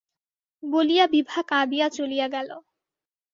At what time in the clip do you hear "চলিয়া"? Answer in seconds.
1.89-2.27